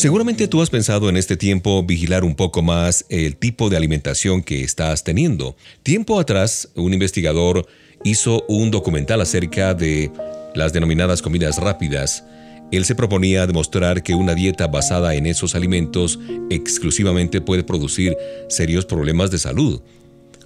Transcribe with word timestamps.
Seguramente 0.00 0.48
tú 0.48 0.62
has 0.62 0.70
pensado 0.70 1.10
en 1.10 1.18
este 1.18 1.36
tiempo 1.36 1.82
vigilar 1.82 2.24
un 2.24 2.34
poco 2.34 2.62
más 2.62 3.04
el 3.10 3.36
tipo 3.36 3.68
de 3.68 3.76
alimentación 3.76 4.42
que 4.42 4.64
estás 4.64 5.04
teniendo. 5.04 5.56
Tiempo 5.82 6.18
atrás, 6.18 6.70
un 6.74 6.94
investigador 6.94 7.66
hizo 8.02 8.42
un 8.48 8.70
documental 8.70 9.20
acerca 9.20 9.74
de 9.74 10.10
las 10.54 10.72
denominadas 10.72 11.20
comidas 11.20 11.58
rápidas. 11.58 12.24
Él 12.72 12.86
se 12.86 12.94
proponía 12.94 13.46
demostrar 13.46 14.02
que 14.02 14.14
una 14.14 14.34
dieta 14.34 14.68
basada 14.68 15.14
en 15.16 15.26
esos 15.26 15.54
alimentos 15.54 16.18
exclusivamente 16.48 17.42
puede 17.42 17.62
producir 17.62 18.16
serios 18.48 18.86
problemas 18.86 19.30
de 19.30 19.36
salud. 19.36 19.82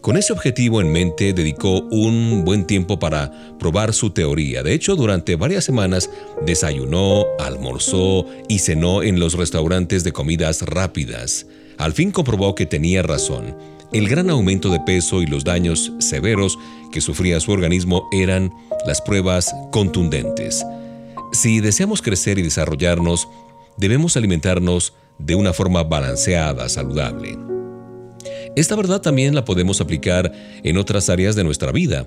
Con 0.05 0.19
ese 0.19 0.34
objetivo 0.34 0.83
en 0.83 0.92
mente, 0.92 1.33
dedicó 1.33 1.80
un 1.80 2.44
buen 2.44 2.66
tiempo 2.66 2.98
para 2.98 3.33
probar 3.58 3.94
su 3.94 4.11
teoría. 4.11 4.62
De 4.62 4.74
hecho, 4.74 4.96
durante 4.96 5.34
varias 5.34 5.64
semanas 5.64 6.11
desayunó, 6.44 7.24
almorzó 7.38 8.27
y 8.46 8.58
cenó 8.58 9.02
en 9.02 9.19
los 9.19 9.33
restaurantes 9.33 10.05
de 10.05 10.12
comidas 10.12 10.61
rápidas. 10.61 11.46
Al 11.78 11.94
fin 11.94 12.11
comprobó 12.11 12.55
que 12.55 12.66
tenía 12.66 13.02
razón. 13.02 13.56
El 13.94 14.06
gran 14.06 14.28
aumento 14.28 14.69
de 14.69 14.80
peso 14.80 15.22
y 15.22 15.27
los 15.27 15.42
daños 15.42 15.91
severos 16.00 16.58
que 16.92 17.00
sufría 17.00 17.41
su 17.41 17.52
organismo 17.52 18.06
eran 18.12 18.52
las 18.86 19.00
pruebas 19.00 19.55
contundentes. 19.72 20.66
Si 21.33 21.61
deseamos 21.61 22.02
crecer 22.02 22.39
y 22.39 22.42
desarrollarnos, 22.42 23.27
debemos 23.78 24.18
alimentarnos 24.18 24.92
de 25.18 25.34
una 25.34 25.55
forma 25.55 25.83
balanceada, 25.83 26.68
saludable. 26.68 27.39
Esta 28.56 28.77
verdad 28.77 29.00
también 29.00 29.34
la 29.34 29.44
podemos 29.44 29.80
aplicar 29.80 30.33
en 30.62 30.77
otras 30.77 31.08
áreas 31.08 31.34
de 31.34 31.42
nuestra 31.42 31.72
vida. 31.72 32.06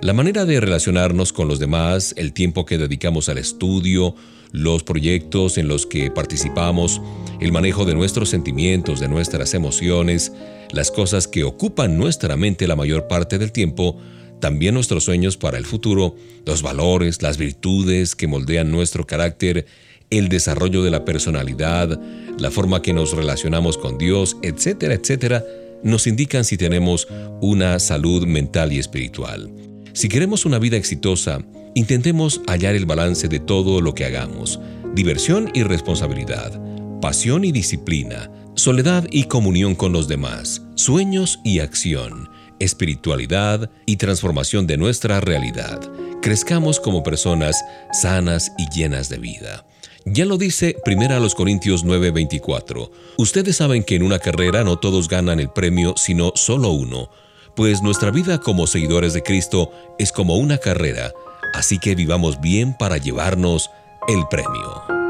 La 0.00 0.14
manera 0.14 0.46
de 0.46 0.58
relacionarnos 0.58 1.34
con 1.34 1.48
los 1.48 1.58
demás, 1.58 2.14
el 2.16 2.32
tiempo 2.32 2.64
que 2.64 2.78
dedicamos 2.78 3.28
al 3.28 3.36
estudio, 3.36 4.14
los 4.52 4.84
proyectos 4.84 5.58
en 5.58 5.68
los 5.68 5.84
que 5.86 6.10
participamos, 6.10 7.02
el 7.40 7.52
manejo 7.52 7.84
de 7.84 7.94
nuestros 7.94 8.30
sentimientos, 8.30 9.00
de 9.00 9.08
nuestras 9.08 9.52
emociones, 9.52 10.32
las 10.72 10.90
cosas 10.90 11.28
que 11.28 11.44
ocupan 11.44 11.98
nuestra 11.98 12.36
mente 12.36 12.66
la 12.66 12.76
mayor 12.76 13.06
parte 13.06 13.38
del 13.38 13.52
tiempo, 13.52 13.98
también 14.40 14.74
nuestros 14.74 15.04
sueños 15.04 15.36
para 15.36 15.58
el 15.58 15.66
futuro, 15.66 16.16
los 16.46 16.62
valores, 16.62 17.20
las 17.20 17.36
virtudes 17.36 18.16
que 18.16 18.26
moldean 18.26 18.70
nuestro 18.70 19.06
carácter, 19.06 19.66
el 20.08 20.28
desarrollo 20.28 20.82
de 20.82 20.90
la 20.90 21.04
personalidad, 21.04 22.00
la 22.38 22.50
forma 22.50 22.80
que 22.80 22.94
nos 22.94 23.14
relacionamos 23.14 23.76
con 23.76 23.98
Dios, 23.98 24.36
etcétera, 24.42 24.94
etcétera, 24.94 25.44
nos 25.82 26.06
indican 26.06 26.44
si 26.44 26.56
tenemos 26.56 27.08
una 27.40 27.78
salud 27.78 28.26
mental 28.26 28.72
y 28.72 28.78
espiritual. 28.78 29.52
Si 29.92 30.08
queremos 30.08 30.46
una 30.46 30.58
vida 30.58 30.76
exitosa, 30.76 31.40
intentemos 31.74 32.40
hallar 32.46 32.74
el 32.74 32.86
balance 32.86 33.28
de 33.28 33.40
todo 33.40 33.80
lo 33.80 33.94
que 33.94 34.04
hagamos, 34.04 34.60
diversión 34.94 35.50
y 35.54 35.62
responsabilidad, 35.62 36.60
pasión 37.00 37.44
y 37.44 37.52
disciplina, 37.52 38.30
soledad 38.54 39.06
y 39.10 39.24
comunión 39.24 39.74
con 39.74 39.92
los 39.92 40.08
demás, 40.08 40.62
sueños 40.74 41.40
y 41.44 41.60
acción, 41.60 42.28
espiritualidad 42.58 43.70
y 43.86 43.96
transformación 43.96 44.66
de 44.66 44.76
nuestra 44.76 45.20
realidad. 45.20 45.80
Crezcamos 46.22 46.78
como 46.78 47.02
personas 47.02 47.62
sanas 47.92 48.52
y 48.56 48.66
llenas 48.74 49.08
de 49.08 49.18
vida. 49.18 49.66
Ya 50.04 50.24
lo 50.24 50.36
dice 50.36 50.76
1 50.84 51.34
Corintios 51.34 51.84
9:24. 51.84 52.90
Ustedes 53.18 53.56
saben 53.56 53.84
que 53.84 53.96
en 53.96 54.02
una 54.02 54.18
carrera 54.18 54.64
no 54.64 54.78
todos 54.78 55.08
ganan 55.08 55.38
el 55.38 55.50
premio, 55.50 55.94
sino 55.96 56.32
solo 56.34 56.70
uno. 56.70 57.08
Pues 57.54 57.82
nuestra 57.82 58.10
vida 58.10 58.38
como 58.38 58.66
seguidores 58.66 59.12
de 59.12 59.22
Cristo 59.22 59.70
es 59.98 60.10
como 60.10 60.36
una 60.36 60.58
carrera, 60.58 61.12
así 61.54 61.78
que 61.78 61.94
vivamos 61.94 62.40
bien 62.40 62.74
para 62.76 62.96
llevarnos 62.96 63.70
el 64.08 64.22
premio. 64.30 65.01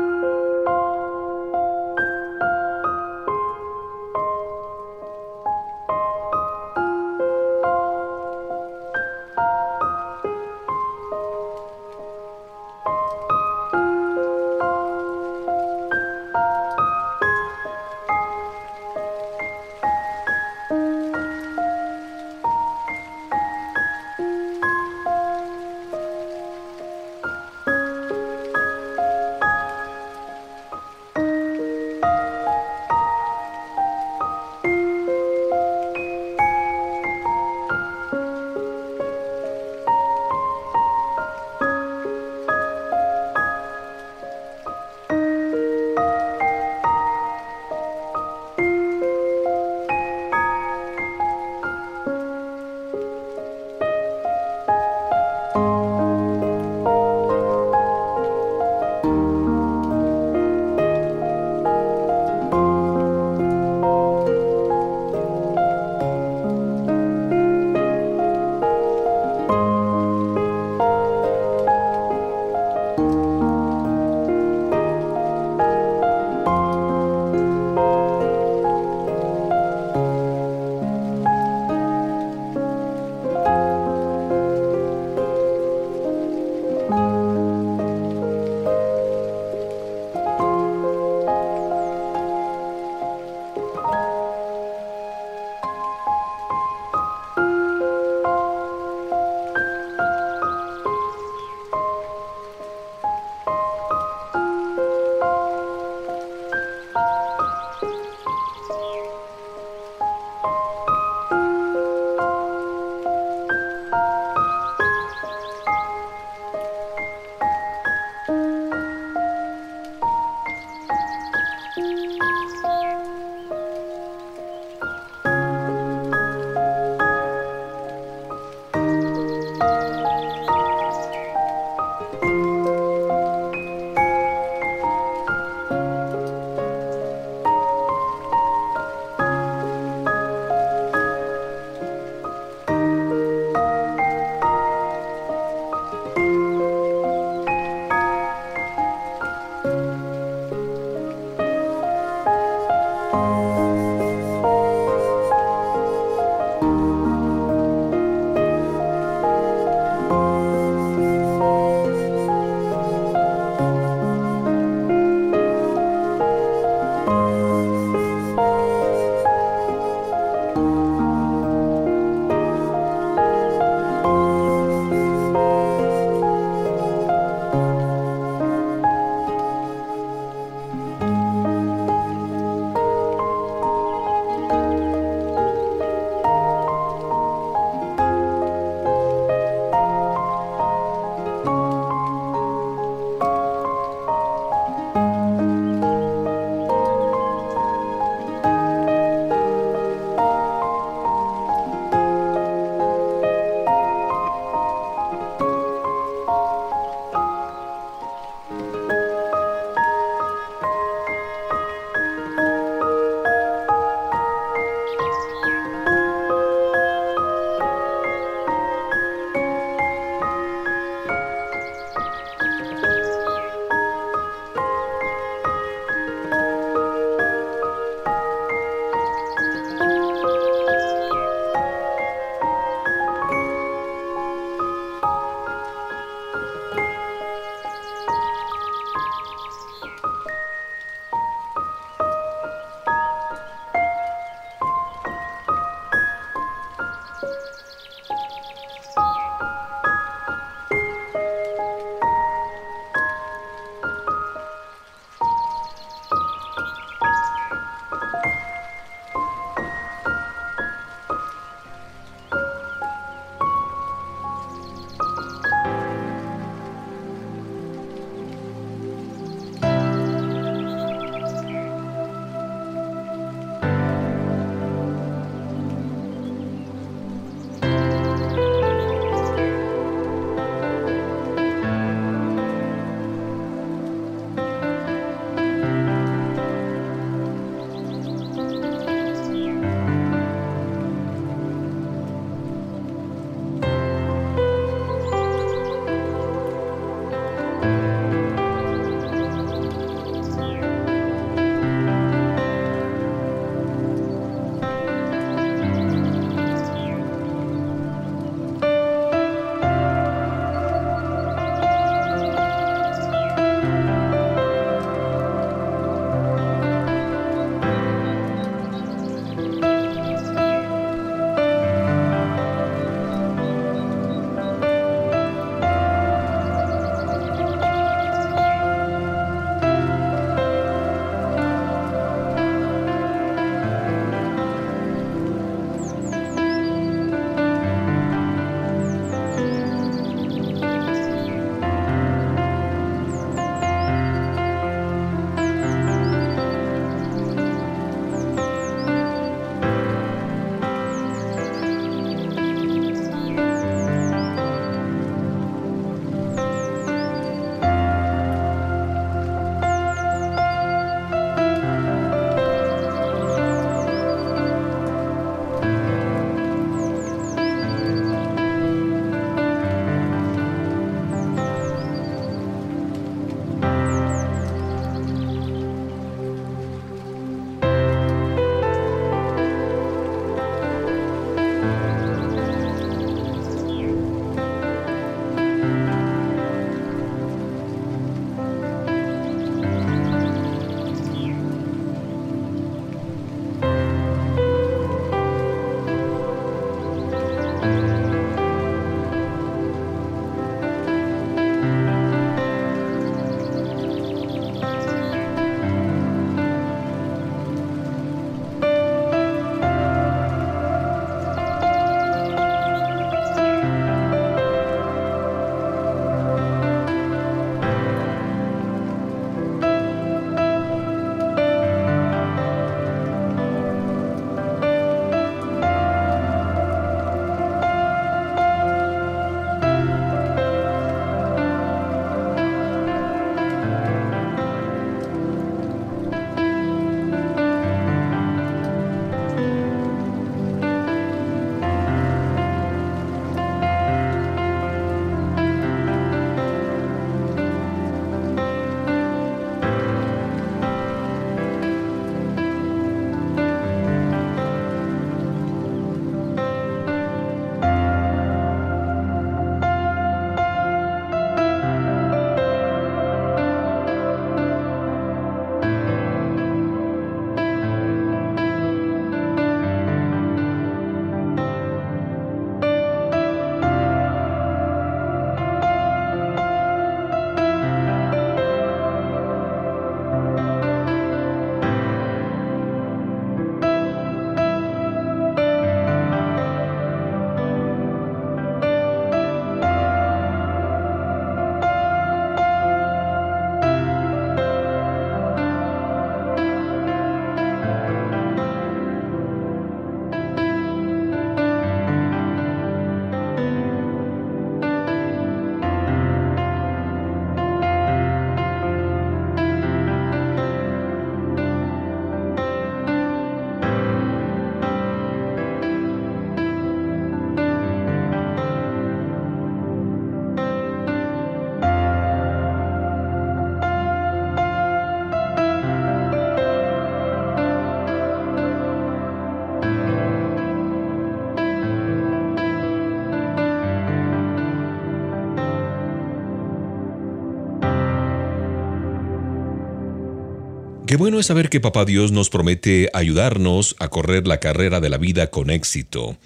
Qué 540.92 540.98
bueno 540.98 541.18
es 541.18 541.24
saber 541.24 541.48
que 541.48 541.58
Papá 541.58 541.86
Dios 541.86 542.12
nos 542.12 542.28
promete 542.28 542.90
ayudarnos 542.92 543.76
a 543.78 543.88
correr 543.88 544.26
la 544.26 544.40
carrera 544.40 544.78
de 544.78 544.90
la 544.90 544.98
vida 544.98 545.28
con 545.28 545.48
éxito. 545.48 546.18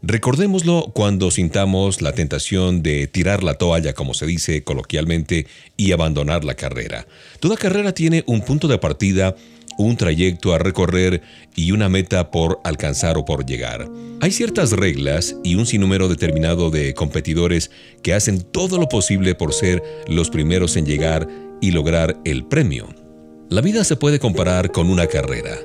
Recordémoslo 0.00 0.90
cuando 0.94 1.30
sintamos 1.30 2.00
la 2.00 2.12
tentación 2.12 2.82
de 2.82 3.08
tirar 3.08 3.44
la 3.44 3.58
toalla, 3.58 3.92
como 3.92 4.14
se 4.14 4.24
dice 4.24 4.64
coloquialmente, 4.64 5.46
y 5.76 5.92
abandonar 5.92 6.46
la 6.46 6.54
carrera. 6.54 7.06
Toda 7.40 7.58
carrera 7.58 7.92
tiene 7.92 8.24
un 8.26 8.40
punto 8.40 8.68
de 8.68 8.78
partida, 8.78 9.36
un 9.76 9.98
trayecto 9.98 10.54
a 10.54 10.58
recorrer 10.58 11.20
y 11.54 11.72
una 11.72 11.90
meta 11.90 12.30
por 12.30 12.58
alcanzar 12.64 13.18
o 13.18 13.26
por 13.26 13.44
llegar. 13.44 13.86
Hay 14.22 14.30
ciertas 14.30 14.72
reglas 14.72 15.36
y 15.44 15.56
un 15.56 15.66
sinnúmero 15.66 16.08
determinado 16.08 16.70
de 16.70 16.94
competidores 16.94 17.70
que 18.02 18.14
hacen 18.14 18.40
todo 18.40 18.78
lo 18.78 18.88
posible 18.88 19.34
por 19.34 19.52
ser 19.52 19.82
los 20.08 20.30
primeros 20.30 20.78
en 20.78 20.86
llegar 20.86 21.28
y 21.60 21.72
lograr 21.72 22.16
el 22.24 22.46
premio. 22.46 23.05
La 23.48 23.60
vida 23.60 23.84
se 23.84 23.94
puede 23.94 24.18
comparar 24.18 24.72
con 24.72 24.90
una 24.90 25.06
carrera. 25.06 25.56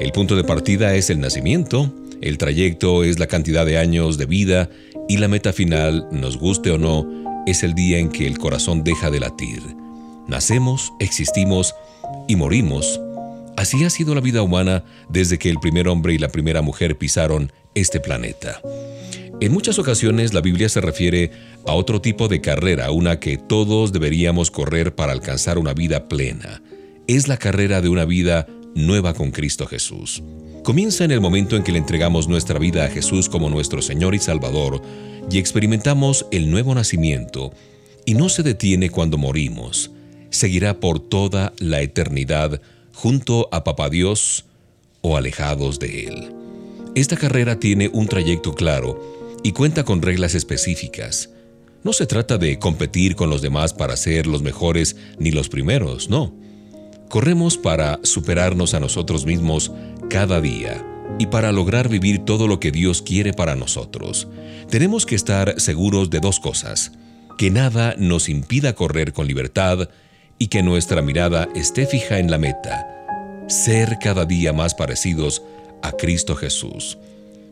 El 0.00 0.10
punto 0.12 0.36
de 0.36 0.44
partida 0.44 0.94
es 0.94 1.10
el 1.10 1.20
nacimiento, 1.20 1.92
el 2.22 2.38
trayecto 2.38 3.04
es 3.04 3.18
la 3.18 3.26
cantidad 3.26 3.66
de 3.66 3.76
años 3.76 4.16
de 4.16 4.24
vida 4.24 4.70
y 5.06 5.18
la 5.18 5.28
meta 5.28 5.52
final, 5.52 6.08
nos 6.10 6.38
guste 6.38 6.70
o 6.70 6.78
no, 6.78 7.06
es 7.46 7.62
el 7.62 7.74
día 7.74 7.98
en 7.98 8.08
que 8.08 8.26
el 8.26 8.38
corazón 8.38 8.84
deja 8.84 9.10
de 9.10 9.20
latir. 9.20 9.60
Nacemos, 10.26 10.94
existimos 10.98 11.74
y 12.26 12.36
morimos. 12.36 13.00
Así 13.58 13.84
ha 13.84 13.90
sido 13.90 14.14
la 14.14 14.22
vida 14.22 14.40
humana 14.40 14.84
desde 15.10 15.38
que 15.38 15.50
el 15.50 15.58
primer 15.60 15.88
hombre 15.88 16.14
y 16.14 16.18
la 16.18 16.28
primera 16.28 16.62
mujer 16.62 16.96
pisaron 16.96 17.52
este 17.74 18.00
planeta. 18.00 18.62
En 19.42 19.52
muchas 19.52 19.78
ocasiones 19.78 20.32
la 20.32 20.40
Biblia 20.40 20.70
se 20.70 20.80
refiere 20.80 21.32
a 21.66 21.74
otro 21.74 22.00
tipo 22.00 22.28
de 22.28 22.40
carrera, 22.40 22.90
una 22.92 23.20
que 23.20 23.36
todos 23.36 23.92
deberíamos 23.92 24.50
correr 24.50 24.94
para 24.94 25.12
alcanzar 25.12 25.58
una 25.58 25.74
vida 25.74 26.08
plena. 26.08 26.62
Es 27.08 27.28
la 27.28 27.36
carrera 27.36 27.80
de 27.80 27.88
una 27.88 28.04
vida 28.04 28.46
nueva 28.74 29.14
con 29.14 29.30
Cristo 29.30 29.66
Jesús 29.66 30.22
comienza 30.66 31.04
en 31.04 31.12
el 31.12 31.20
momento 31.20 31.54
en 31.54 31.62
que 31.62 31.70
le 31.70 31.78
entregamos 31.78 32.26
nuestra 32.26 32.58
vida 32.58 32.84
a 32.84 32.88
Jesús 32.88 33.28
como 33.28 33.48
nuestro 33.48 33.80
Señor 33.82 34.16
y 34.16 34.18
Salvador 34.18 34.82
y 35.30 35.38
experimentamos 35.38 36.26
el 36.32 36.50
nuevo 36.50 36.74
nacimiento, 36.74 37.52
y 38.04 38.14
no 38.14 38.28
se 38.28 38.42
detiene 38.42 38.90
cuando 38.90 39.16
morimos, 39.16 39.92
seguirá 40.30 40.80
por 40.80 40.98
toda 40.98 41.52
la 41.60 41.82
eternidad 41.82 42.60
junto 42.92 43.48
a 43.52 43.62
Papá 43.62 43.90
Dios 43.90 44.44
o 45.02 45.16
alejados 45.16 45.78
de 45.78 46.08
Él. 46.08 46.32
Esta 46.96 47.16
carrera 47.16 47.60
tiene 47.60 47.88
un 47.92 48.08
trayecto 48.08 48.52
claro 48.52 49.38
y 49.44 49.52
cuenta 49.52 49.84
con 49.84 50.02
reglas 50.02 50.34
específicas. 50.34 51.30
No 51.84 51.92
se 51.92 52.06
trata 52.06 52.38
de 52.38 52.58
competir 52.58 53.14
con 53.14 53.30
los 53.30 53.40
demás 53.40 53.72
para 53.72 53.96
ser 53.96 54.26
los 54.26 54.42
mejores 54.42 54.96
ni 55.20 55.30
los 55.30 55.48
primeros, 55.48 56.10
no. 56.10 56.34
Corremos 57.08 57.56
para 57.56 58.00
superarnos 58.02 58.74
a 58.74 58.80
nosotros 58.80 59.26
mismos 59.26 59.70
cada 60.10 60.40
día 60.40 60.84
y 61.18 61.26
para 61.26 61.52
lograr 61.52 61.88
vivir 61.88 62.24
todo 62.24 62.48
lo 62.48 62.58
que 62.58 62.72
Dios 62.72 63.00
quiere 63.00 63.32
para 63.32 63.54
nosotros. 63.54 64.28
Tenemos 64.70 65.06
que 65.06 65.14
estar 65.14 65.60
seguros 65.60 66.10
de 66.10 66.20
dos 66.20 66.40
cosas, 66.40 66.92
que 67.38 67.50
nada 67.50 67.94
nos 67.96 68.28
impida 68.28 68.74
correr 68.74 69.12
con 69.12 69.28
libertad 69.28 69.88
y 70.38 70.48
que 70.48 70.62
nuestra 70.62 71.00
mirada 71.00 71.48
esté 71.54 71.86
fija 71.86 72.18
en 72.18 72.30
la 72.30 72.38
meta, 72.38 72.86
ser 73.46 73.98
cada 74.02 74.24
día 74.24 74.52
más 74.52 74.74
parecidos 74.74 75.42
a 75.82 75.92
Cristo 75.92 76.34
Jesús. 76.34 76.98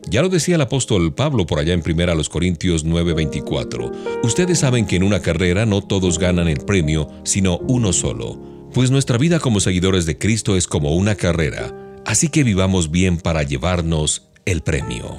Ya 0.07 0.21
lo 0.21 0.29
decía 0.29 0.55
el 0.55 0.61
apóstol 0.61 1.15
Pablo 1.15 1.47
por 1.47 1.59
allá 1.59 1.73
en 1.73 1.81
1 1.81 2.29
Corintios 2.29 2.85
9:24. 2.85 3.91
Ustedes 4.21 4.59
saben 4.59 4.85
que 4.85 4.97
en 4.97 5.03
una 5.03 5.21
carrera 5.21 5.65
no 5.65 5.81
todos 5.81 6.19
ganan 6.19 6.47
el 6.47 6.59
premio, 6.59 7.09
sino 7.23 7.57
uno 7.59 7.91
solo 7.91 8.54
pues 8.75 8.91
nuestra 8.91 9.17
vida 9.17 9.39
como 9.39 9.61
seguidores 9.61 10.05
de 10.05 10.17
Cristo 10.17 10.57
es 10.57 10.67
como 10.67 10.97
una 10.97 11.15
carrera, 11.15 11.73
así 12.05 12.27
que 12.27 12.43
vivamos 12.43 12.91
bien 12.91 13.15
para 13.15 13.41
llevarnos 13.41 14.27
el 14.43 14.63
premio. 14.63 15.17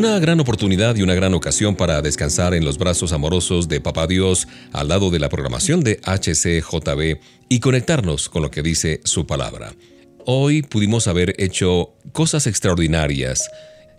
Una 0.00 0.18
gran 0.18 0.40
oportunidad 0.40 0.96
y 0.96 1.02
una 1.02 1.12
gran 1.12 1.34
ocasión 1.34 1.76
para 1.76 2.00
descansar 2.00 2.54
en 2.54 2.64
los 2.64 2.78
brazos 2.78 3.12
amorosos 3.12 3.68
de 3.68 3.82
Papá 3.82 4.06
Dios 4.06 4.48
al 4.72 4.88
lado 4.88 5.10
de 5.10 5.18
la 5.18 5.28
programación 5.28 5.82
de 5.82 6.00
HCJB 6.06 7.20
y 7.50 7.60
conectarnos 7.60 8.30
con 8.30 8.40
lo 8.40 8.50
que 8.50 8.62
dice 8.62 9.02
su 9.04 9.26
palabra. 9.26 9.74
Hoy 10.24 10.62
pudimos 10.62 11.06
haber 11.06 11.34
hecho 11.36 11.92
cosas 12.12 12.46
extraordinarias. 12.46 13.50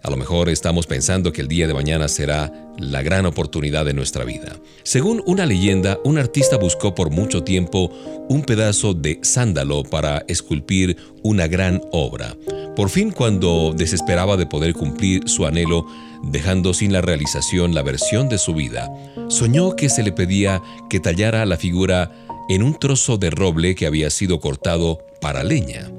A 0.03 0.09
lo 0.09 0.17
mejor 0.17 0.49
estamos 0.49 0.87
pensando 0.87 1.31
que 1.31 1.41
el 1.41 1.47
día 1.47 1.67
de 1.67 1.75
mañana 1.75 2.07
será 2.07 2.51
la 2.79 3.03
gran 3.03 3.27
oportunidad 3.27 3.85
de 3.85 3.93
nuestra 3.93 4.25
vida. 4.25 4.57
Según 4.81 5.21
una 5.27 5.45
leyenda, 5.45 5.99
un 6.03 6.17
artista 6.17 6.57
buscó 6.57 6.95
por 6.95 7.11
mucho 7.11 7.43
tiempo 7.43 7.91
un 8.27 8.41
pedazo 8.41 8.95
de 8.95 9.19
sándalo 9.21 9.83
para 9.83 10.25
esculpir 10.27 10.97
una 11.21 11.47
gran 11.47 11.81
obra. 11.91 12.35
Por 12.75 12.89
fin, 12.89 13.11
cuando 13.11 13.73
desesperaba 13.77 14.37
de 14.37 14.47
poder 14.47 14.73
cumplir 14.73 15.29
su 15.29 15.45
anhelo, 15.45 15.85
dejando 16.23 16.73
sin 16.73 16.93
la 16.93 17.01
realización 17.01 17.75
la 17.75 17.83
versión 17.83 18.27
de 18.27 18.39
su 18.39 18.55
vida, 18.55 18.89
soñó 19.27 19.75
que 19.75 19.89
se 19.89 20.01
le 20.01 20.11
pedía 20.11 20.63
que 20.89 20.99
tallara 20.99 21.45
la 21.45 21.57
figura 21.57 22.11
en 22.49 22.63
un 22.63 22.77
trozo 22.79 23.17
de 23.17 23.29
roble 23.29 23.75
que 23.75 23.85
había 23.85 24.09
sido 24.09 24.39
cortado 24.39 25.05
para 25.19 25.43
leña. 25.43 25.91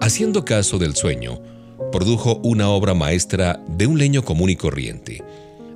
Haciendo 0.00 0.44
caso 0.44 0.78
del 0.78 0.94
sueño, 0.94 1.40
produjo 1.92 2.40
una 2.42 2.70
obra 2.70 2.94
maestra 2.94 3.62
de 3.68 3.86
un 3.86 3.98
leño 3.98 4.24
común 4.24 4.50
y 4.50 4.56
corriente. 4.56 5.22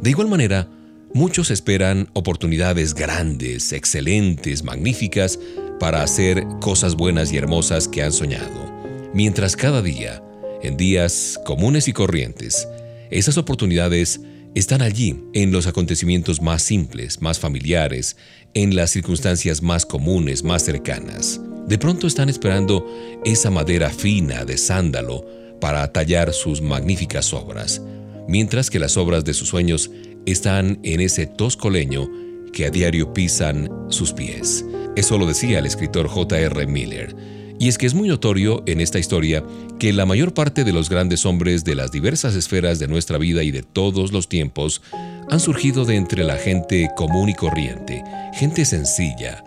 De 0.00 0.10
igual 0.10 0.28
manera, 0.28 0.68
muchos 1.14 1.52
esperan 1.52 2.08
oportunidades 2.14 2.94
grandes, 2.94 3.72
excelentes, 3.72 4.64
magníficas, 4.64 5.38
para 5.78 6.02
hacer 6.02 6.44
cosas 6.60 6.96
buenas 6.96 7.32
y 7.32 7.36
hermosas 7.36 7.86
que 7.86 8.02
han 8.02 8.12
soñado, 8.12 8.72
mientras 9.14 9.56
cada 9.56 9.82
día 9.82 10.22
en 10.62 10.76
días 10.76 11.38
comunes 11.44 11.86
y 11.86 11.92
corrientes, 11.92 12.66
esas 13.10 13.36
oportunidades 13.36 14.20
están 14.54 14.80
allí 14.80 15.22
en 15.34 15.52
los 15.52 15.66
acontecimientos 15.66 16.40
más 16.40 16.62
simples, 16.62 17.20
más 17.20 17.38
familiares, 17.38 18.16
en 18.54 18.74
las 18.74 18.90
circunstancias 18.90 19.62
más 19.62 19.84
comunes, 19.84 20.42
más 20.42 20.64
cercanas. 20.64 21.40
De 21.68 21.78
pronto 21.78 22.06
están 22.06 22.30
esperando 22.30 22.86
esa 23.24 23.50
madera 23.50 23.90
fina 23.90 24.44
de 24.44 24.56
sándalo 24.56 25.26
para 25.60 25.92
tallar 25.92 26.32
sus 26.32 26.60
magníficas 26.60 27.32
obras, 27.32 27.82
mientras 28.28 28.70
que 28.70 28.78
las 28.78 28.96
obras 28.96 29.24
de 29.24 29.34
sus 29.34 29.48
sueños 29.48 29.90
están 30.26 30.78
en 30.82 31.00
ese 31.00 31.26
tosco 31.26 31.70
leño 31.70 32.08
que 32.52 32.66
a 32.66 32.70
diario 32.70 33.12
pisan 33.12 33.70
sus 33.88 34.12
pies. 34.12 34.64
Eso 34.96 35.18
lo 35.18 35.26
decía 35.26 35.58
el 35.58 35.66
escritor 35.66 36.08
J.R. 36.08 36.66
Miller. 36.66 37.14
Y 37.58 37.68
es 37.68 37.78
que 37.78 37.86
es 37.86 37.94
muy 37.94 38.08
notorio 38.08 38.62
en 38.66 38.80
esta 38.80 38.98
historia 38.98 39.42
que 39.78 39.92
la 39.92 40.04
mayor 40.04 40.34
parte 40.34 40.64
de 40.64 40.72
los 40.72 40.90
grandes 40.90 41.24
hombres 41.24 41.64
de 41.64 41.74
las 41.74 41.90
diversas 41.90 42.34
esferas 42.34 42.78
de 42.78 42.88
nuestra 42.88 43.18
vida 43.18 43.42
y 43.42 43.50
de 43.50 43.62
todos 43.62 44.12
los 44.12 44.28
tiempos 44.28 44.82
han 45.30 45.40
surgido 45.40 45.84
de 45.84 45.96
entre 45.96 46.24
la 46.24 46.36
gente 46.36 46.90
común 46.96 47.28
y 47.30 47.34
corriente, 47.34 48.02
gente 48.34 48.64
sencilla, 48.64 49.42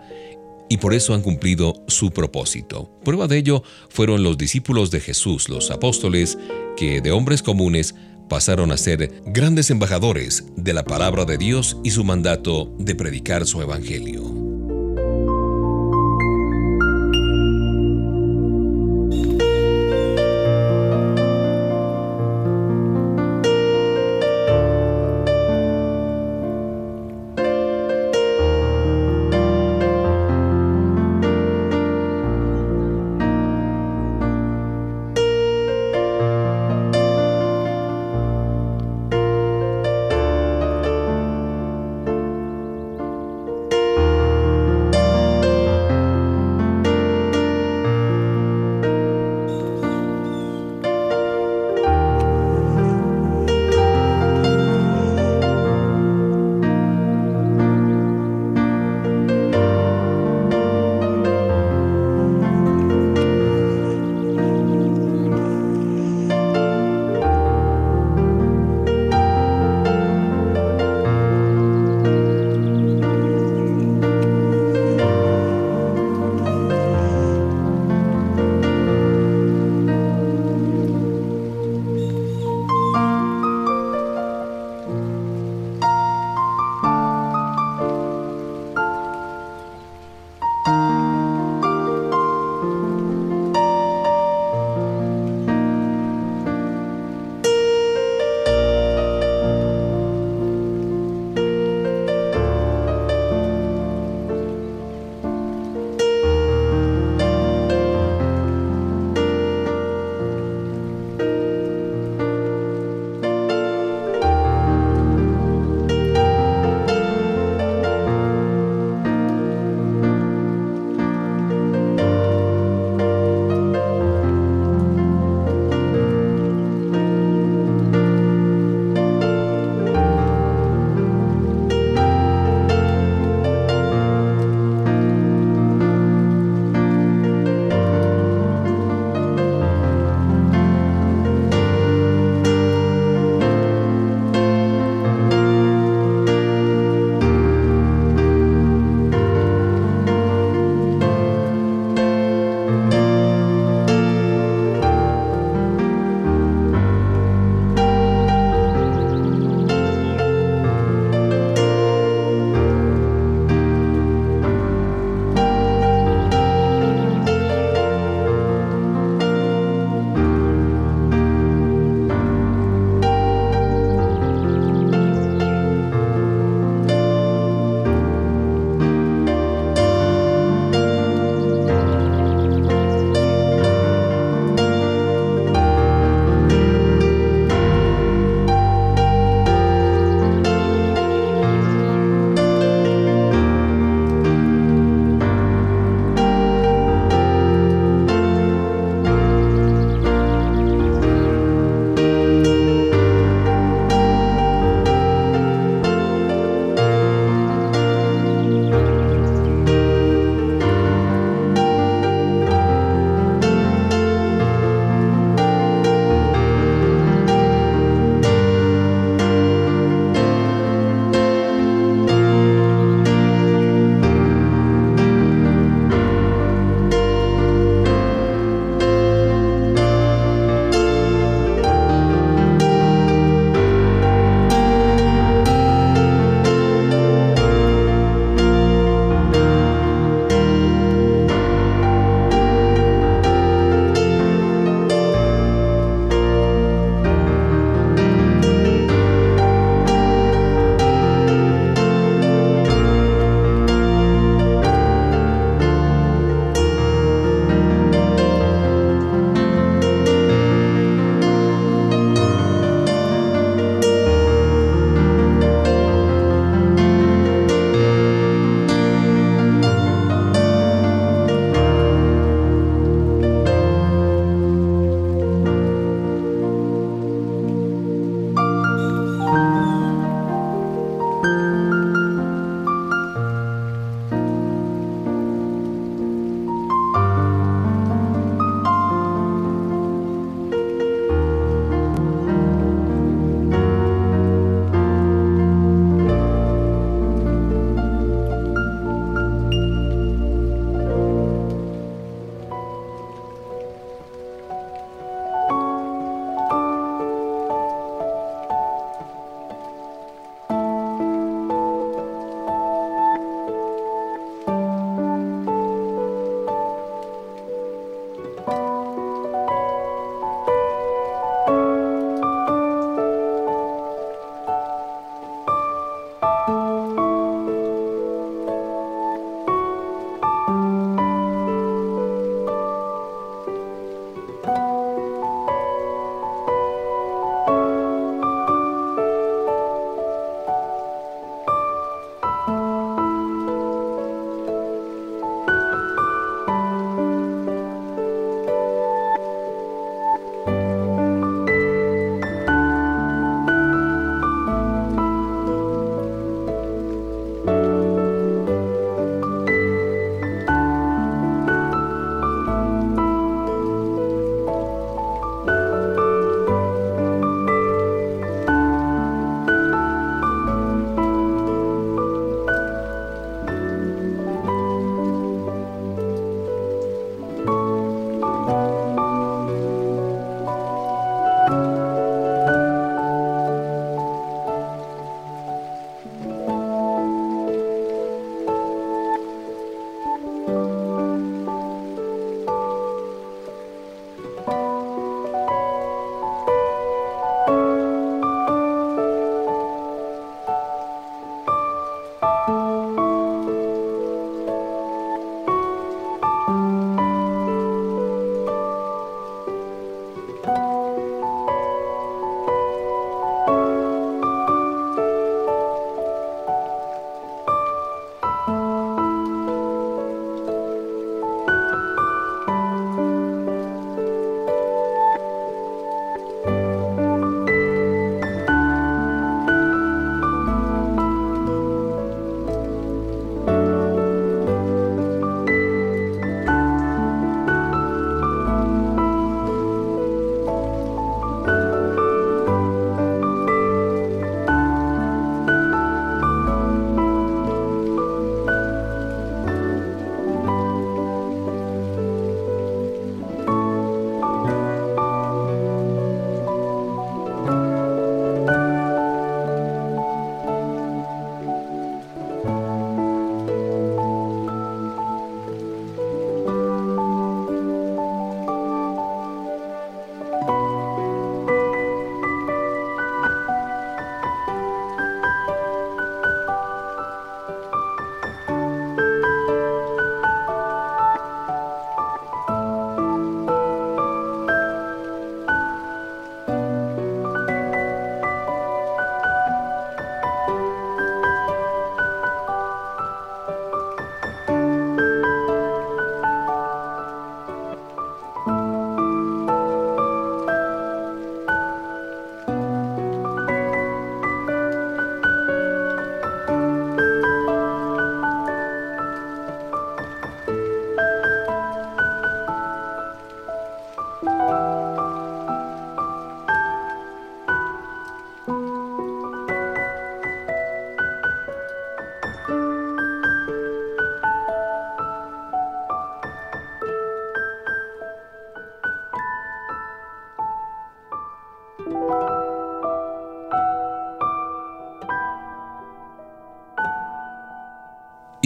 y 0.70 0.78
por 0.78 0.94
eso 0.94 1.12
han 1.12 1.20
cumplido 1.20 1.84
su 1.88 2.12
propósito. 2.12 2.90
Prueba 3.04 3.26
de 3.26 3.36
ello 3.36 3.62
fueron 3.90 4.22
los 4.22 4.38
discípulos 4.38 4.90
de 4.90 5.00
Jesús, 5.00 5.50
los 5.50 5.70
apóstoles, 5.70 6.38
que 6.76 7.02
de 7.02 7.10
hombres 7.10 7.42
comunes 7.42 7.94
pasaron 8.30 8.70
a 8.70 8.76
ser 8.78 9.12
grandes 9.26 9.70
embajadores 9.70 10.44
de 10.56 10.72
la 10.72 10.84
palabra 10.84 11.24
de 11.24 11.36
Dios 11.36 11.76
y 11.84 11.90
su 11.90 12.04
mandato 12.04 12.72
de 12.78 12.94
predicar 12.94 13.44
su 13.44 13.60
evangelio. 13.60 14.49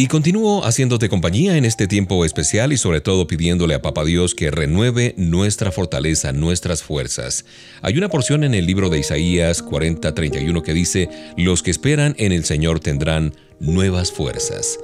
Y 0.05 0.07
continúo 0.07 0.67
haciéndote 0.67 1.09
compañía 1.09 1.57
en 1.57 1.65
este 1.65 1.87
tiempo 1.87 2.27
especial 2.27 2.75
y 2.75 2.77
sobre 2.77 3.01
todo 3.01 3.27
pidiéndole 3.27 3.73
a 3.73 3.81
Papa 3.81 4.05
Dios 4.05 4.35
que 4.35 4.51
renueve 4.51 5.15
nuestra 5.17 5.73
fortaleza, 5.73 6.31
nuestras 6.35 6.83
fuerzas. 6.83 7.47
Hay 7.81 7.97
una 7.97 8.11
porción 8.11 8.45
en 8.45 8.53
el 8.53 8.67
libro 8.67 8.91
de 8.91 8.99
Isaías 8.99 9.65
40:31 9.65 10.63
que 10.63 10.75
dice, 10.75 11.09
los 11.39 11.63
que 11.63 11.71
esperan 11.71 12.15
en 12.19 12.33
el 12.33 12.45
Señor 12.45 12.81
tendrán 12.81 13.33
nuevas 13.61 14.13
fuerzas. 14.13 14.79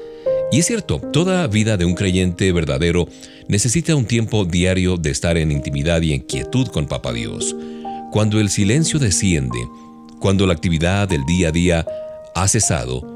Y 0.52 0.60
es 0.60 0.64
cierto, 0.64 1.02
toda 1.12 1.46
vida 1.48 1.76
de 1.76 1.84
un 1.84 1.96
creyente 1.96 2.50
verdadero 2.52 3.06
necesita 3.46 3.94
un 3.96 4.06
tiempo 4.06 4.46
diario 4.46 4.96
de 4.96 5.10
estar 5.10 5.36
en 5.36 5.52
intimidad 5.52 6.00
y 6.00 6.14
en 6.14 6.22
quietud 6.22 6.68
con 6.68 6.86
Papa 6.86 7.12
Dios. 7.12 7.54
Cuando 8.10 8.40
el 8.40 8.48
silencio 8.48 8.98
desciende, 8.98 9.58
cuando 10.18 10.46
la 10.46 10.54
actividad 10.54 11.10
del 11.10 11.26
día 11.26 11.48
a 11.48 11.52
día 11.52 11.86
ha 12.34 12.48
cesado, 12.48 13.09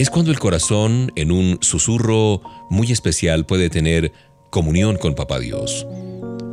es 0.00 0.08
cuando 0.08 0.30
el 0.30 0.38
corazón, 0.38 1.12
en 1.14 1.30
un 1.30 1.58
susurro 1.60 2.40
muy 2.70 2.90
especial, 2.90 3.44
puede 3.44 3.68
tener 3.68 4.12
comunión 4.48 4.96
con 4.96 5.14
Papá 5.14 5.38
Dios. 5.38 5.86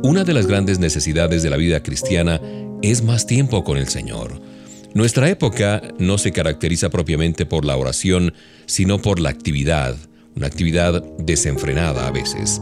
Una 0.02 0.22
de 0.24 0.34
las 0.34 0.46
grandes 0.46 0.78
necesidades 0.78 1.42
de 1.42 1.48
la 1.48 1.56
vida 1.56 1.82
cristiana 1.82 2.42
es 2.82 3.02
más 3.02 3.26
tiempo 3.26 3.64
con 3.64 3.78
el 3.78 3.88
Señor. 3.88 4.38
Nuestra 4.92 5.30
época 5.30 5.80
no 5.98 6.18
se 6.18 6.30
caracteriza 6.30 6.90
propiamente 6.90 7.46
por 7.46 7.64
la 7.64 7.78
oración, 7.78 8.34
sino 8.66 9.00
por 9.00 9.18
la 9.18 9.30
actividad, 9.30 9.96
una 10.36 10.46
actividad 10.46 11.02
desenfrenada 11.16 12.06
a 12.06 12.10
veces. 12.10 12.60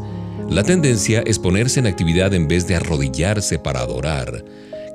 La 0.48 0.62
tendencia 0.62 1.20
es 1.26 1.40
ponerse 1.40 1.80
en 1.80 1.88
actividad 1.88 2.32
en 2.32 2.46
vez 2.46 2.68
de 2.68 2.76
arrodillarse 2.76 3.58
para 3.58 3.80
adorar. 3.80 4.44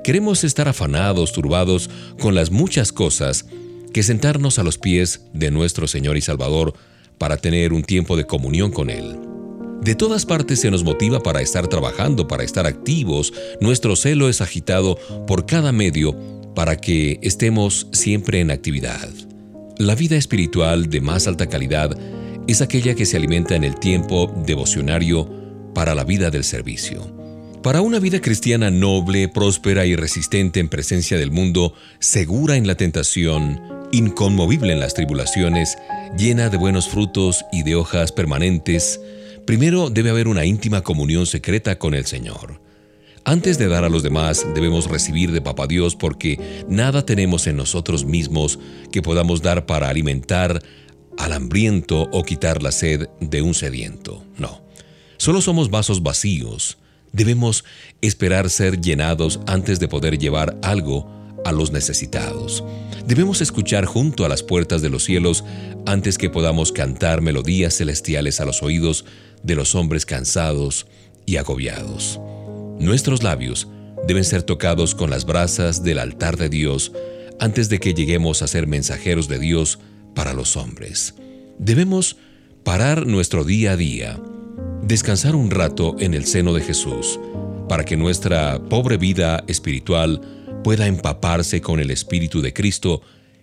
Queremos 0.02 0.42
estar 0.42 0.68
afanados, 0.68 1.32
turbados 1.32 1.90
con 2.18 2.34
las 2.34 2.50
muchas 2.50 2.92
cosas 2.92 3.44
que 3.92 4.02
sentarnos 4.02 4.58
a 4.58 4.62
los 4.62 4.78
pies 4.78 5.22
de 5.32 5.50
nuestro 5.50 5.86
Señor 5.86 6.16
y 6.16 6.20
Salvador 6.20 6.74
para 7.18 7.36
tener 7.36 7.72
un 7.72 7.82
tiempo 7.82 8.16
de 8.16 8.26
comunión 8.26 8.70
con 8.70 8.90
Él. 8.90 9.18
De 9.82 9.94
todas 9.94 10.26
partes 10.26 10.60
se 10.60 10.70
nos 10.70 10.84
motiva 10.84 11.20
para 11.20 11.42
estar 11.42 11.66
trabajando, 11.68 12.28
para 12.28 12.44
estar 12.44 12.66
activos, 12.66 13.32
nuestro 13.60 13.96
celo 13.96 14.28
es 14.28 14.40
agitado 14.40 14.96
por 15.26 15.44
cada 15.44 15.72
medio 15.72 16.16
para 16.54 16.76
que 16.76 17.18
estemos 17.22 17.88
siempre 17.92 18.40
en 18.40 18.50
actividad. 18.50 19.08
La 19.78 19.94
vida 19.94 20.16
espiritual 20.16 20.88
de 20.88 21.00
más 21.00 21.26
alta 21.26 21.48
calidad 21.48 21.98
es 22.46 22.60
aquella 22.60 22.94
que 22.94 23.06
se 23.06 23.16
alimenta 23.16 23.56
en 23.56 23.64
el 23.64 23.74
tiempo 23.78 24.32
devocionario 24.46 25.28
para 25.74 25.94
la 25.94 26.04
vida 26.04 26.30
del 26.30 26.44
servicio. 26.44 27.22
Para 27.62 27.80
una 27.80 27.98
vida 27.98 28.20
cristiana 28.20 28.70
noble, 28.70 29.28
próspera 29.28 29.86
y 29.86 29.96
resistente 29.96 30.60
en 30.60 30.68
presencia 30.68 31.16
del 31.18 31.30
mundo, 31.30 31.74
segura 32.00 32.56
en 32.56 32.66
la 32.66 32.74
tentación, 32.76 33.60
inconmovible 33.92 34.72
en 34.72 34.80
las 34.80 34.94
tribulaciones, 34.94 35.78
llena 36.18 36.48
de 36.48 36.56
buenos 36.56 36.88
frutos 36.88 37.44
y 37.52 37.62
de 37.62 37.76
hojas 37.76 38.10
permanentes, 38.10 39.00
primero 39.46 39.90
debe 39.90 40.10
haber 40.10 40.26
una 40.26 40.44
íntima 40.44 40.82
comunión 40.82 41.26
secreta 41.26 41.78
con 41.78 41.94
el 41.94 42.06
Señor. 42.06 42.60
Antes 43.24 43.58
de 43.58 43.68
dar 43.68 43.84
a 43.84 43.88
los 43.88 44.02
demás, 44.02 44.44
debemos 44.54 44.90
recibir 44.90 45.30
de 45.30 45.40
Papá 45.40 45.68
Dios 45.68 45.94
porque 45.94 46.64
nada 46.68 47.06
tenemos 47.06 47.46
en 47.46 47.56
nosotros 47.56 48.04
mismos 48.04 48.58
que 48.90 49.02
podamos 49.02 49.42
dar 49.42 49.64
para 49.66 49.88
alimentar 49.88 50.60
al 51.18 51.32
hambriento 51.32 52.08
o 52.12 52.24
quitar 52.24 52.62
la 52.62 52.72
sed 52.72 53.08
de 53.20 53.42
un 53.42 53.54
sediento. 53.54 54.24
No. 54.38 54.62
Solo 55.18 55.40
somos 55.40 55.70
vasos 55.70 56.02
vacíos. 56.02 56.78
Debemos 57.12 57.64
esperar 58.00 58.50
ser 58.50 58.80
llenados 58.80 59.38
antes 59.46 59.78
de 59.78 59.86
poder 59.86 60.18
llevar 60.18 60.58
algo 60.62 61.21
a 61.44 61.52
los 61.52 61.72
necesitados. 61.72 62.64
Debemos 63.06 63.40
escuchar 63.40 63.84
junto 63.84 64.24
a 64.24 64.28
las 64.28 64.42
puertas 64.42 64.82
de 64.82 64.90
los 64.90 65.04
cielos 65.04 65.44
antes 65.86 66.18
que 66.18 66.30
podamos 66.30 66.72
cantar 66.72 67.20
melodías 67.20 67.76
celestiales 67.76 68.40
a 68.40 68.44
los 68.44 68.62
oídos 68.62 69.04
de 69.42 69.54
los 69.54 69.74
hombres 69.74 70.06
cansados 70.06 70.86
y 71.26 71.36
agobiados. 71.36 72.20
Nuestros 72.78 73.22
labios 73.22 73.68
deben 74.06 74.24
ser 74.24 74.42
tocados 74.42 74.94
con 74.94 75.10
las 75.10 75.24
brasas 75.24 75.82
del 75.82 75.98
altar 75.98 76.36
de 76.36 76.48
Dios 76.48 76.92
antes 77.38 77.68
de 77.68 77.78
que 77.78 77.94
lleguemos 77.94 78.42
a 78.42 78.46
ser 78.46 78.66
mensajeros 78.66 79.28
de 79.28 79.38
Dios 79.38 79.78
para 80.14 80.32
los 80.32 80.56
hombres. 80.56 81.14
Debemos 81.58 82.16
parar 82.64 83.06
nuestro 83.06 83.44
día 83.44 83.72
a 83.72 83.76
día, 83.76 84.20
descansar 84.82 85.34
un 85.34 85.50
rato 85.50 85.96
en 85.98 86.14
el 86.14 86.24
seno 86.26 86.52
de 86.52 86.62
Jesús, 86.62 87.18
para 87.68 87.84
que 87.84 87.96
nuestra 87.96 88.60
pobre 88.68 88.96
vida 88.96 89.44
espiritual 89.46 90.20
pueda 90.62 90.86
empaparse 90.86 91.60
con 91.60 91.80
el 91.80 91.90
Espíritu 91.90 92.40
de 92.40 92.52
Cristo 92.52 93.02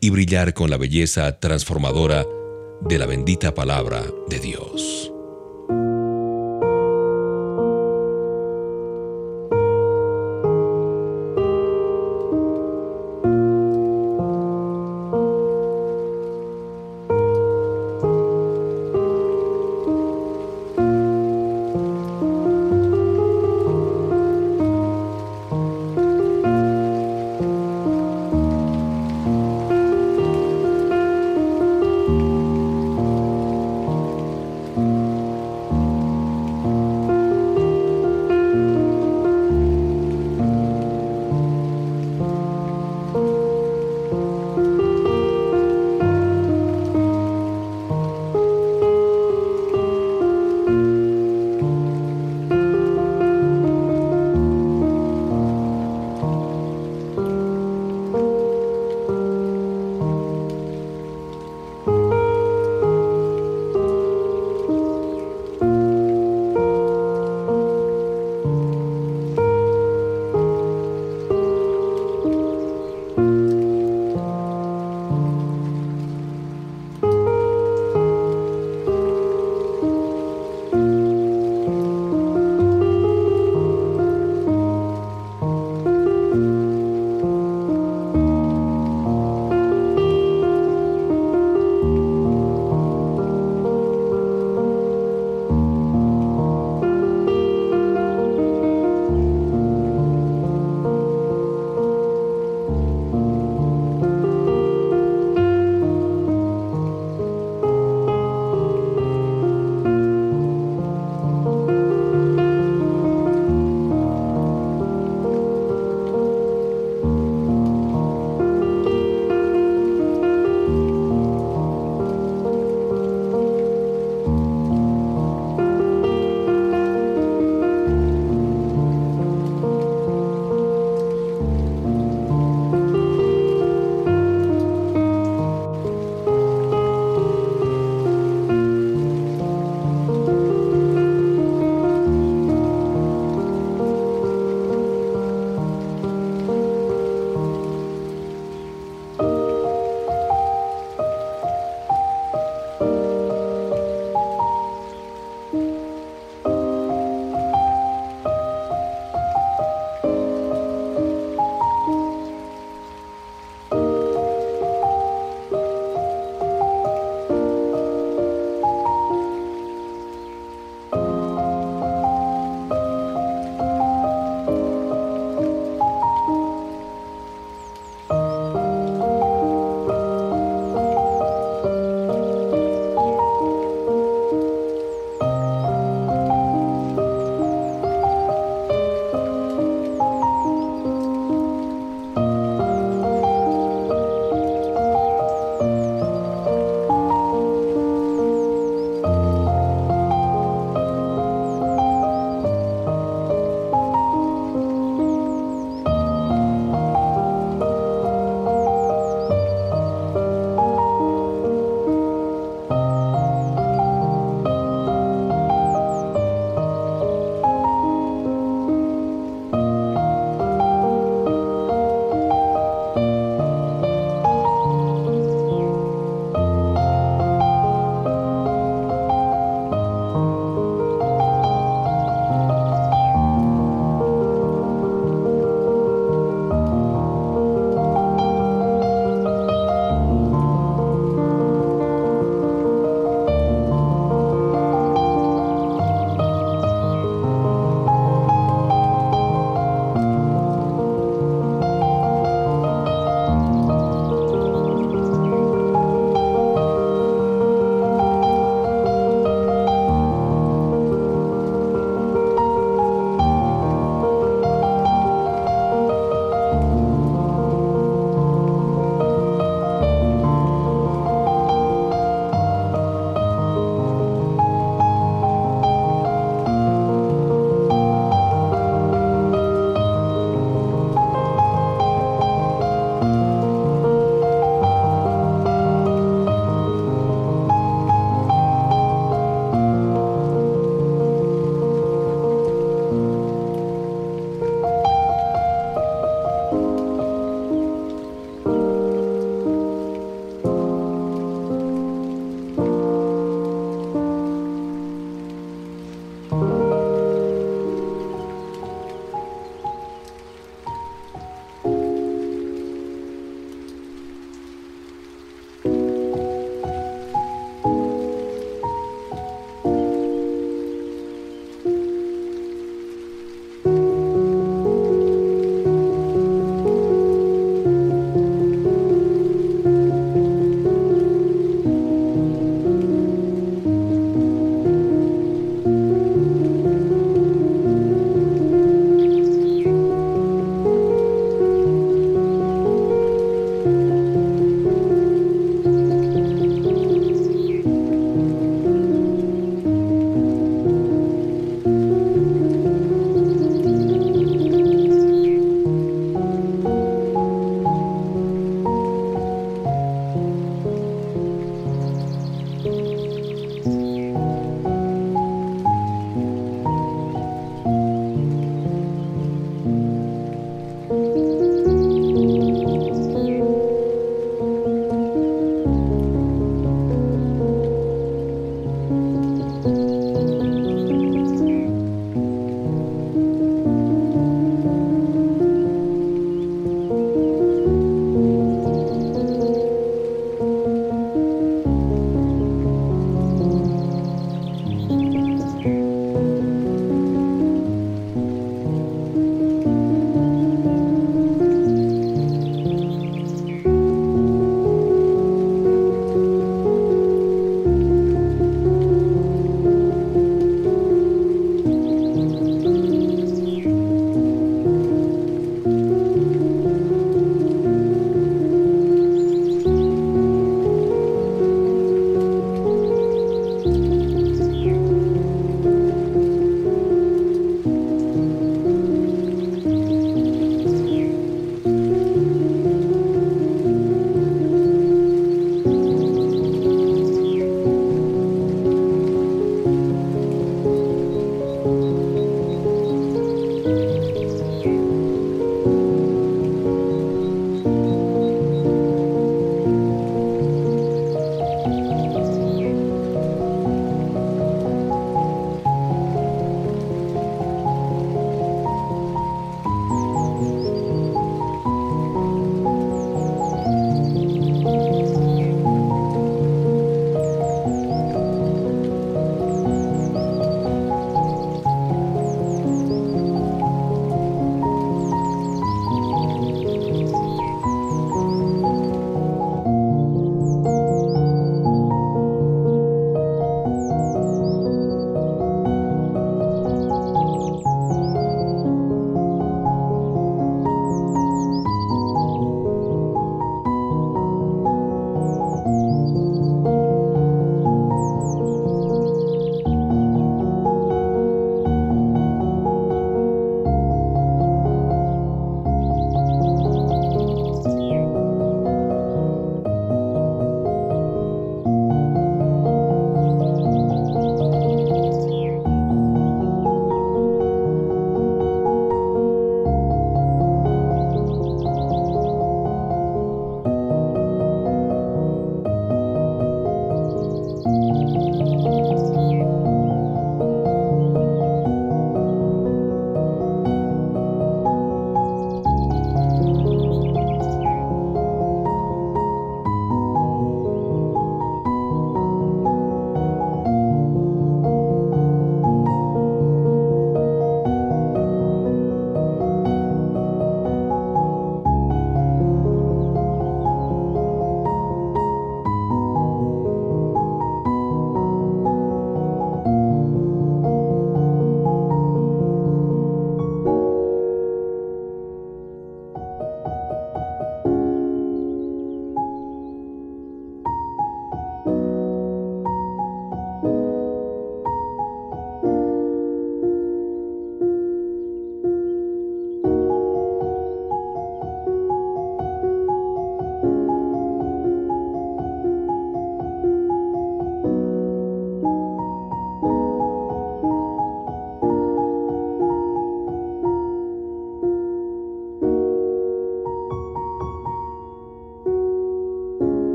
y 0.00 0.10
brillar 0.10 0.54
con 0.54 0.70
la 0.70 0.76
belleza 0.76 1.38
transformadora 1.38 2.24
de 2.82 2.98
la 2.98 3.06
bendita 3.06 3.54
palabra 3.54 4.04
de 4.28 4.38
Dios. 4.38 5.12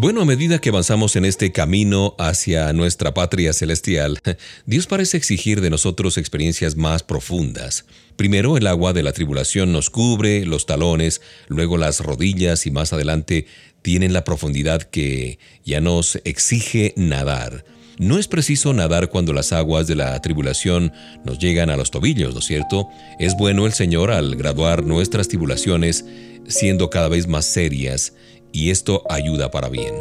Bueno, 0.00 0.22
a 0.22 0.24
medida 0.24 0.60
que 0.60 0.70
avanzamos 0.70 1.14
en 1.16 1.26
este 1.26 1.52
camino 1.52 2.14
hacia 2.18 2.72
nuestra 2.72 3.12
patria 3.12 3.52
celestial, 3.52 4.18
Dios 4.64 4.86
parece 4.86 5.18
exigir 5.18 5.60
de 5.60 5.68
nosotros 5.68 6.16
experiencias 6.16 6.74
más 6.74 7.02
profundas. 7.02 7.84
Primero 8.16 8.56
el 8.56 8.66
agua 8.66 8.94
de 8.94 9.02
la 9.02 9.12
tribulación 9.12 9.72
nos 9.72 9.90
cubre 9.90 10.46
los 10.46 10.64
talones, 10.64 11.20
luego 11.48 11.76
las 11.76 12.00
rodillas 12.00 12.66
y 12.66 12.70
más 12.70 12.94
adelante 12.94 13.44
tienen 13.82 14.14
la 14.14 14.24
profundidad 14.24 14.80
que 14.84 15.38
ya 15.66 15.82
nos 15.82 16.18
exige 16.24 16.94
nadar. 16.96 17.66
No 17.98 18.18
es 18.18 18.26
preciso 18.26 18.72
nadar 18.72 19.10
cuando 19.10 19.34
las 19.34 19.52
aguas 19.52 19.86
de 19.86 19.96
la 19.96 20.18
tribulación 20.22 20.94
nos 21.26 21.38
llegan 21.38 21.68
a 21.68 21.76
los 21.76 21.90
tobillos, 21.90 22.32
¿no 22.32 22.40
es 22.40 22.46
cierto? 22.46 22.88
Es 23.18 23.36
bueno 23.36 23.66
el 23.66 23.74
Señor 23.74 24.10
al 24.12 24.34
graduar 24.36 24.82
nuestras 24.82 25.28
tribulaciones 25.28 26.06
siendo 26.48 26.88
cada 26.88 27.08
vez 27.08 27.28
más 27.28 27.44
serias 27.44 28.14
y 28.52 28.70
esto 28.70 29.02
ayuda 29.08 29.50
para 29.50 29.68
bien. 29.68 29.94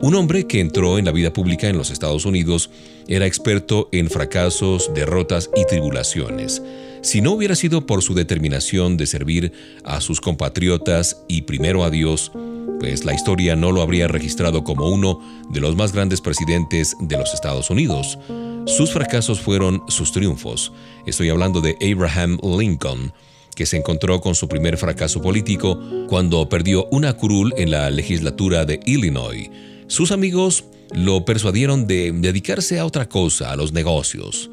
Un 0.00 0.14
hombre 0.14 0.46
que 0.46 0.60
entró 0.60 0.98
en 0.98 1.04
la 1.04 1.12
vida 1.12 1.32
pública 1.32 1.68
en 1.68 1.76
los 1.76 1.90
Estados 1.90 2.24
Unidos 2.24 2.70
era 3.08 3.26
experto 3.26 3.88
en 3.92 4.08
fracasos, 4.08 4.90
derrotas 4.94 5.50
y 5.56 5.64
tribulaciones. 5.64 6.62
Si 7.02 7.20
no 7.20 7.32
hubiera 7.32 7.54
sido 7.54 7.86
por 7.86 8.02
su 8.02 8.14
determinación 8.14 8.96
de 8.96 9.06
servir 9.06 9.52
a 9.84 10.00
sus 10.00 10.20
compatriotas 10.20 11.22
y 11.28 11.42
primero 11.42 11.84
a 11.84 11.90
Dios, 11.90 12.32
pues 12.80 13.04
la 13.04 13.14
historia 13.14 13.56
no 13.56 13.72
lo 13.72 13.82
habría 13.82 14.08
registrado 14.08 14.62
como 14.62 14.88
uno 14.88 15.20
de 15.50 15.60
los 15.60 15.74
más 15.76 15.92
grandes 15.92 16.20
presidentes 16.20 16.96
de 17.00 17.16
los 17.16 17.34
Estados 17.34 17.70
Unidos. 17.70 18.18
Sus 18.66 18.92
fracasos 18.92 19.40
fueron 19.40 19.82
sus 19.88 20.12
triunfos. 20.12 20.72
Estoy 21.06 21.30
hablando 21.30 21.60
de 21.60 21.76
Abraham 21.80 22.38
Lincoln, 22.42 23.12
que 23.58 23.66
se 23.66 23.76
encontró 23.76 24.20
con 24.20 24.36
su 24.36 24.46
primer 24.46 24.78
fracaso 24.78 25.20
político 25.20 25.80
cuando 26.08 26.48
perdió 26.48 26.86
una 26.92 27.14
curul 27.14 27.52
en 27.56 27.72
la 27.72 27.90
legislatura 27.90 28.64
de 28.64 28.78
Illinois. 28.86 29.50
Sus 29.88 30.12
amigos 30.12 30.62
lo 30.92 31.24
persuadieron 31.24 31.88
de 31.88 32.12
dedicarse 32.12 32.78
a 32.78 32.86
otra 32.86 33.08
cosa, 33.08 33.50
a 33.50 33.56
los 33.56 33.72
negocios. 33.72 34.48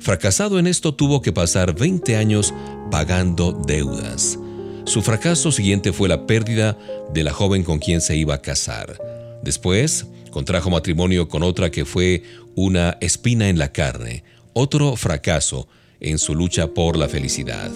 Fracasado 0.00 0.58
en 0.58 0.66
esto 0.66 0.94
tuvo 0.94 1.20
que 1.20 1.34
pasar 1.34 1.74
20 1.74 2.16
años 2.16 2.54
pagando 2.90 3.52
deudas. 3.52 4.38
Su 4.86 5.02
fracaso 5.02 5.52
siguiente 5.52 5.92
fue 5.92 6.08
la 6.08 6.26
pérdida 6.26 6.78
de 7.12 7.24
la 7.24 7.34
joven 7.34 7.62
con 7.62 7.78
quien 7.78 8.00
se 8.00 8.16
iba 8.16 8.36
a 8.36 8.40
casar. 8.40 8.98
Después, 9.42 10.06
contrajo 10.30 10.70
matrimonio 10.70 11.28
con 11.28 11.42
otra 11.42 11.70
que 11.70 11.84
fue 11.84 12.22
una 12.54 12.96
espina 13.02 13.50
en 13.50 13.58
la 13.58 13.70
carne, 13.70 14.24
otro 14.54 14.96
fracaso 14.96 15.68
en 16.00 16.18
su 16.18 16.34
lucha 16.34 16.68
por 16.68 16.96
la 16.96 17.06
felicidad. 17.06 17.70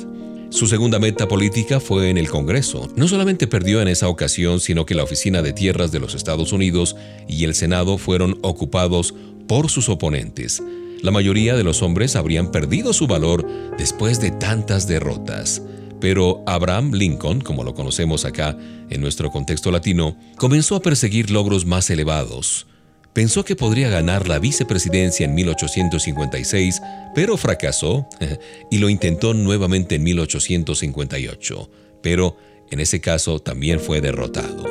Su 0.51 0.66
segunda 0.66 0.98
meta 0.98 1.28
política 1.28 1.78
fue 1.78 2.11
en 2.11 2.18
el 2.18 2.28
Congreso. 2.28 2.90
No 2.96 3.07
solamente 3.07 3.46
perdió 3.46 3.80
en 3.80 3.86
esa 3.86 4.09
ocasión, 4.09 4.59
sino 4.59 4.84
que 4.84 4.96
la 4.96 5.05
Oficina 5.05 5.42
de 5.42 5.53
Tierras 5.53 5.92
de 5.92 6.01
los 6.01 6.16
Estados 6.16 6.53
Unidos 6.53 6.96
y 7.28 7.44
el 7.44 7.55
Senado 7.55 7.98
fueron 7.98 8.36
ocupados 8.42 9.14
por 9.46 9.70
sus 9.70 9.88
oponentes. 9.88 10.61
La 11.03 11.12
mayoría 11.12 11.55
de 11.55 11.62
los 11.62 11.82
hombres 11.82 12.16
habrían 12.16 12.51
perdido 12.51 12.92
su 12.92 13.07
valor 13.07 13.46
después 13.78 14.20
de 14.20 14.32
tantas 14.32 14.88
derrotas. 14.88 15.62
Pero 16.01 16.42
Abraham 16.46 16.94
Lincoln, 16.94 17.42
como 17.42 17.62
lo 17.62 17.74
conocemos 17.74 18.24
acá 18.24 18.59
en 18.90 19.01
nuestro 19.01 19.30
contexto 19.30 19.70
latino, 19.70 20.16
comenzó 20.36 20.74
a 20.74 20.82
perseguir 20.82 21.30
logros 21.30 21.64
más 21.64 21.90
elevados. 21.90 22.66
Pensó 23.12 23.44
que 23.44 23.56
podría 23.56 23.88
ganar 23.88 24.28
la 24.28 24.38
vicepresidencia 24.38 25.24
en 25.24 25.34
1856, 25.34 26.80
pero 27.14 27.36
fracasó 27.36 28.08
y 28.70 28.78
lo 28.78 28.88
intentó 28.88 29.34
nuevamente 29.34 29.96
en 29.96 30.04
1858, 30.04 31.70
pero 32.02 32.36
en 32.70 32.80
ese 32.80 33.00
caso 33.00 33.40
también 33.40 33.80
fue 33.80 34.00
derrotado. 34.00 34.64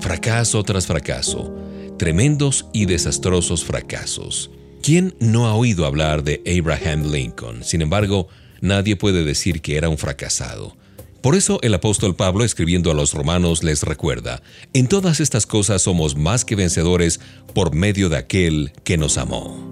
Fracaso 0.00 0.62
tras 0.64 0.86
fracaso, 0.86 1.54
tremendos 1.98 2.66
y 2.72 2.84
desastrosos 2.84 3.64
fracasos. 3.64 4.50
¿Quién 4.82 5.14
no 5.20 5.46
ha 5.46 5.54
oído 5.54 5.86
hablar 5.86 6.24
de 6.24 6.42
Abraham 6.58 7.10
Lincoln? 7.10 7.64
Sin 7.64 7.80
embargo, 7.82 8.28
nadie 8.60 8.96
puede 8.96 9.24
decir 9.24 9.62
que 9.62 9.76
era 9.76 9.88
un 9.88 9.96
fracasado. 9.96 10.76
Por 11.22 11.36
eso 11.36 11.60
el 11.62 11.72
apóstol 11.72 12.16
Pablo 12.16 12.44
escribiendo 12.44 12.90
a 12.90 12.94
los 12.94 13.14
romanos 13.14 13.62
les 13.62 13.84
recuerda, 13.84 14.42
en 14.72 14.88
todas 14.88 15.20
estas 15.20 15.46
cosas 15.46 15.82
somos 15.82 16.16
más 16.16 16.44
que 16.44 16.56
vencedores 16.56 17.20
por 17.54 17.72
medio 17.72 18.08
de 18.08 18.16
aquel 18.16 18.72
que 18.82 18.98
nos 18.98 19.16
amó. 19.18 19.71